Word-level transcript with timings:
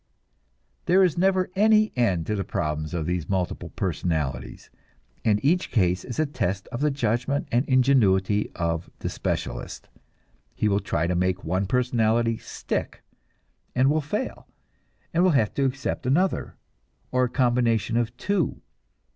There 0.85 1.03
is 1.03 1.15
never 1.15 1.51
any 1.55 1.93
end 1.95 2.25
to 2.25 2.35
the 2.35 2.43
problems 2.43 2.95
of 2.95 3.05
these 3.05 3.29
multiple 3.29 3.69
personalities, 3.69 4.71
and 5.23 5.39
each 5.45 5.69
case 5.69 6.03
is 6.03 6.17
a 6.17 6.25
test 6.25 6.67
of 6.69 6.81
the 6.81 6.89
judgment 6.89 7.47
and 7.51 7.67
ingenuity 7.69 8.49
of 8.55 8.89
the 8.97 9.09
specialist. 9.09 9.89
He 10.55 10.67
will 10.67 10.79
try 10.79 11.05
to 11.05 11.13
make 11.13 11.43
one 11.43 11.67
personality 11.67 12.37
"stick," 12.37 13.03
and 13.75 13.91
will 13.91 14.01
fail, 14.01 14.47
and 15.13 15.23
will 15.23 15.33
have 15.37 15.53
to 15.53 15.65
accept 15.65 16.07
another, 16.07 16.55
or 17.11 17.25
a 17.25 17.29
combination 17.29 17.95
of 17.95 18.17
two. 18.17 18.59